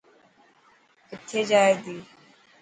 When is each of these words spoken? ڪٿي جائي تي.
ڪٿي 1.09 1.39
جائي 1.49 1.73
تي. 1.83 1.95